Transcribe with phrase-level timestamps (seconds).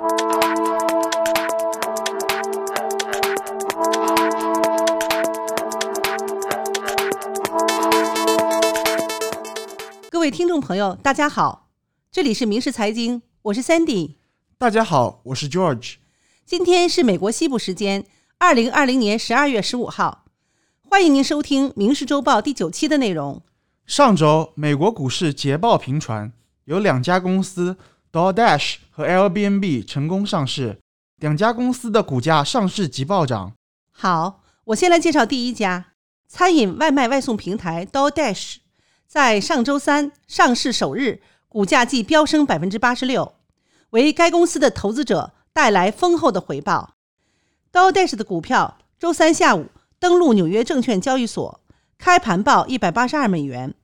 [0.00, 0.06] 各
[10.18, 11.68] 位听众朋友，大家好，
[12.10, 14.14] 这里是明世财经，我是 Sandy。
[14.56, 15.96] 大家好，我是 George。
[16.46, 18.06] 今天是美国西部时间
[18.38, 20.24] 二零二零年十二月十五号，
[20.88, 23.42] 欢迎您收听《明世周报》第九期的内容。
[23.84, 26.32] 上周，美国股市捷报频传，
[26.64, 27.76] 有两家公司
[28.12, 30.80] DoorDash 和 Airbnb 成功上市，
[31.16, 33.52] 两家公司的股价上市即暴涨。
[33.92, 35.92] 好，我先来介绍第一家
[36.26, 38.56] 餐饮外卖外送平台 DoorDash，
[39.06, 43.34] 在上周三上市首日，股价即飙升百分之八十六，
[43.90, 46.94] 为该公司的投资者带来丰厚的回报。
[47.72, 49.66] DoorDash 的股票周三下午
[50.00, 51.60] 登陆纽约证券交易所，
[51.96, 53.74] 开盘报一百八十二美元。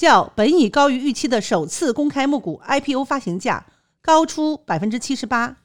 [0.00, 3.66] 较本已高于预期的首次公开募股 IPO 发行价
[4.00, 5.58] 高出百分之七十八，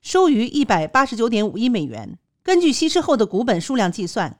[0.00, 2.16] 收于一百八十九点五亿美元。
[2.44, 4.38] 根据稀释后的股本数量计算，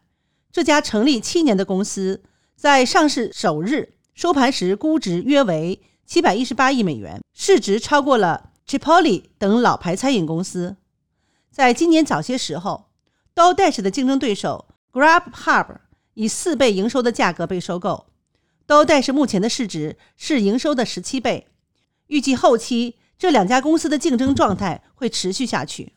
[0.53, 2.23] 这家成立七年的公司
[2.55, 10.77] 在上市首日收盘时估值约为七百一十八亿美元，市值超过了 Chipotle 等老牌餐饮公司。
[11.51, 12.85] 在今年早些时候
[13.35, 15.79] ，DoorDash 的竞争对手 GrabHub
[16.15, 18.07] 以四倍营收的价格被收购。
[18.71, 21.49] DoorDash 目前的市值是营收的十七倍，
[22.07, 25.95] 预计后期这两家公司的竞争状态会持续下去。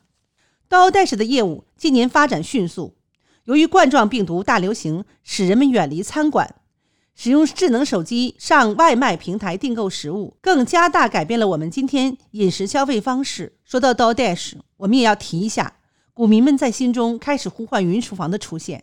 [0.68, 2.96] DoorDash 的业务今年发展迅速，
[3.44, 6.52] 由于冠状病毒大流行使人们远离餐馆，
[7.14, 13.56] 使用智能手机上外卖平台订购食物，更加大改变了我们今天饮食消费方式。
[13.64, 15.76] 说到 DoorDash，我们也要提一下，
[16.12, 18.82] 股民们在心中开始呼唤云厨房的出现。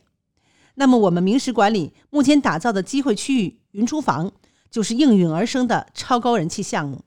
[0.81, 4.31] 那么，我们明石管理目前打造的机会区域云厨房，
[4.71, 7.05] 就是应运而生的超高人气项目。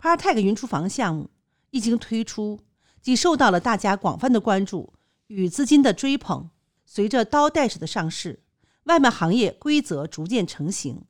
[0.00, 1.28] Partech 云厨房项目
[1.72, 2.60] 一经推出，
[3.02, 4.92] 即受到了大家广泛的关注
[5.26, 6.50] 与资金的追捧。
[6.86, 8.44] 随着 DoorDash 的上市，
[8.84, 11.02] 外卖行业规则逐渐成型，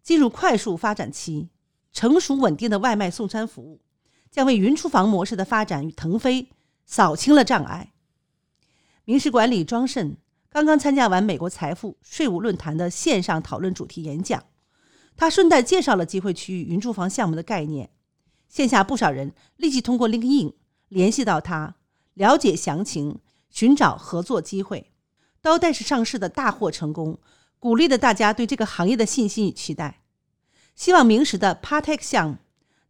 [0.00, 1.48] 进入快速发展期。
[1.92, 3.80] 成熟稳定的外卖送餐服务，
[4.30, 6.50] 将为云厨房模式的发展与腾飞
[6.86, 7.92] 扫清了障碍。
[9.04, 10.18] 明石管理庄慎。
[10.50, 14.42] 刚刚参加完美国财富税务论坛的线上讨论主题演讲，
[15.16, 17.90] 他顺带介绍了机会区域云住房项目的概念。
[18.48, 20.54] 线下不少人立即通过 LinkedIn
[20.88, 21.76] 联系到他，
[22.14, 23.18] 了解详情，
[23.50, 24.90] 寻找合作机会。
[25.42, 27.18] 刀带式上市的大获成功，
[27.58, 30.00] 鼓励了大家对这个行业的信心与期待。
[30.74, 32.36] 希望明石的 Partech 项目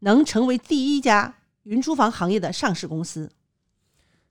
[0.01, 3.33] 能成为第一家云住房行业的上市公司。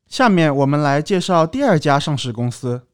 [0.07, 2.87] 下面我们来介绍第二家上市公司。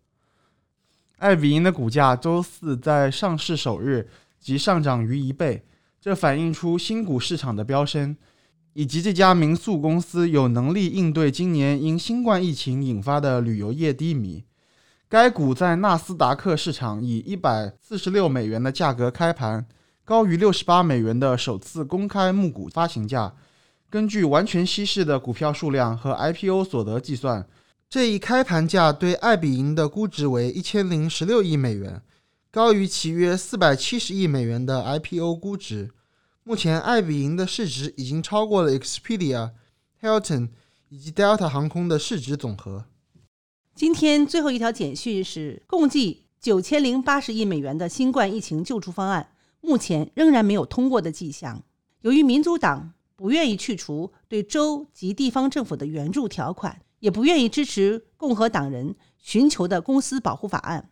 [1.23, 4.09] 爱彼迎的股价周四在上市首日
[4.41, 5.63] 即上涨逾一倍，
[6.01, 8.17] 这反映出新股市场的飙升，
[8.73, 14.43] 以及这家民宿公司有能力应对今年因新冠疫情引发的旅游业低迷。
[15.07, 19.65] 该股在纳斯达克市场以一百四十六美元的价格开盘，
[20.03, 23.33] 高于六十八美元的首次公开募股发行价。
[23.89, 27.47] 根据完全稀释的股票数量和 IPO 所得计算。
[27.93, 32.01] 这一开盘价对爱彼迎的估值为一千零十六亿美元，
[32.49, 35.91] 高于其约四百七十亿美元的 IPO 估值。
[36.43, 39.51] 目前，爱彼迎的市值已经超过了 Expedia、
[40.01, 40.49] Hilton
[40.89, 42.85] 以及 Delta 航空的市值总和。
[43.75, 49.29] 今天最后一条简讯是，共计九千零八十亿美元的新冠疫情救助方案，
[49.61, 51.61] 目前仍然没有通过的迹象。
[52.01, 56.81] 由于民主党不愿意去除对州及地方政府的援助条款。
[57.03, 60.89] 也不愿意支持共和党人寻求的公司保护法案。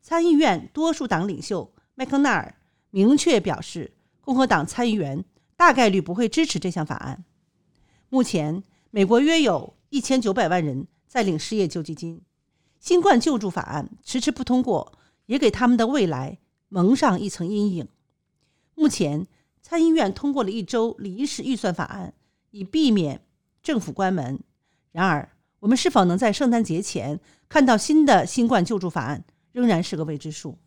[0.00, 2.54] 参议院多数党领袖麦康奈尔
[2.88, 3.92] 明确表示，
[4.22, 5.22] 共和党参议员
[5.54, 7.26] 大概率不会支持这项法案。
[8.08, 12.22] 目前，美国约有一千九百万人在领失业救济金。
[12.80, 16.38] 新冠救助法案迟迟不通过，也给他们的未来
[16.70, 17.86] 蒙上一层阴影。
[18.74, 19.26] 目前，
[19.60, 22.14] 参议院通过了一周临时预算法案，
[22.50, 23.26] 以避免
[23.62, 24.42] 政府关门。
[24.92, 25.28] 然而，
[25.60, 27.18] 我们是否能在圣诞节前
[27.48, 30.58] 看到新的新冠救助法案，仍然是个未知数。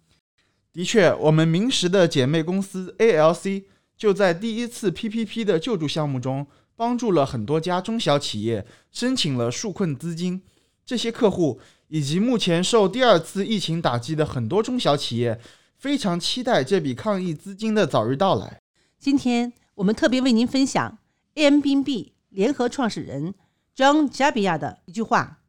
[0.73, 3.63] 的确，我们明石的姐妹公司 ALC
[3.95, 10.41] 就在第一次 PPP 的救助项目中，帮助了很多家中小企业申请了纾困资金。
[10.85, 15.39] 这些客户以及目前受第二次疫情打击的很多中小企业，
[15.77, 18.59] 非常期待这笔抗疫资金的早日到来。
[18.99, 20.97] 今天我们特别为您分享
[21.35, 23.35] AMB 联合创始人。
[23.75, 25.41] John Jabia 的一句话：“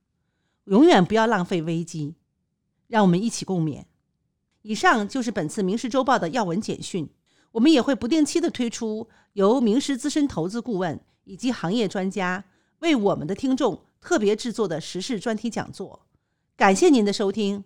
[0.64, 2.16] 永远不要浪费危机。”
[2.88, 3.84] 让我们一起共勉。
[4.62, 7.08] 以上就是本次《名师周报》的要闻简讯。
[7.52, 12.44] 我们也会不定期的推出由名师资深投资顾问以及行业专家
[12.80, 16.06] 为我们的听众特别制作的时事专题讲座。
[16.56, 17.64] 感谢您的收听。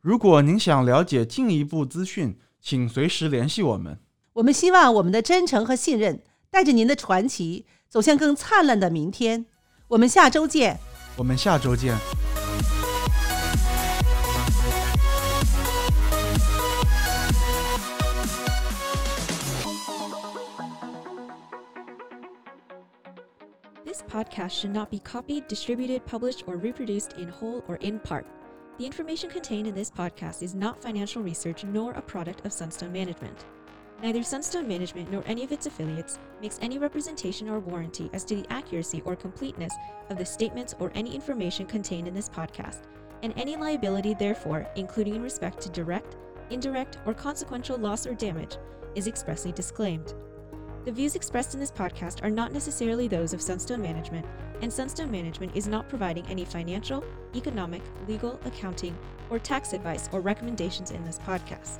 [0.00, 4.00] 如果您想了解进一步资讯，请随时联系我们。
[4.32, 9.46] 我们希望我们的真诚和信任带着您的传奇走向更灿烂的明天。
[9.91, 10.79] 我们下周见。
[11.15, 11.97] 我们下周见。
[23.85, 28.25] This podcast should not be copied, distributed, published, or reproduced in whole or in part.
[28.77, 32.91] The information contained in this podcast is not financial research nor a product of Sunstone
[32.91, 33.45] Management.
[34.02, 38.34] Neither Sunstone Management nor any of its affiliates makes any representation or warranty as to
[38.34, 39.72] the accuracy or completeness
[40.10, 42.80] of the statements or any information contained in this podcast,
[43.22, 46.16] and any liability therefore, including in respect to direct,
[46.50, 48.56] indirect, or consequential loss or damage,
[48.96, 50.14] is expressly disclaimed.
[50.84, 54.26] The views expressed in this podcast are not necessarily those of Sunstone Management,
[54.62, 57.04] and Sunstone Management is not providing any financial,
[57.36, 58.98] economic, legal, accounting,
[59.30, 61.78] or tax advice or recommendations in this podcast.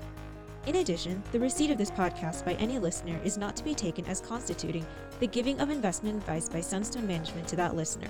[0.64, 4.06] In addition, the receipt of this podcast by any listener is not to be taken
[4.06, 4.86] as constituting
[5.18, 8.06] the giving of investment advice by Sunstone Management to that listener,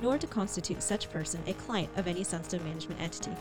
[0.00, 3.32] nor to constitute such person a client of any Sunstone Management entity.